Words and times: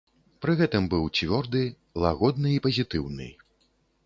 Пры 0.45 0.53
гэтым 0.61 0.87
быў 0.93 1.05
цвёрды, 1.17 1.61
лагодны 2.05 2.55
і 2.57 2.63
пазітыўны. 2.69 3.31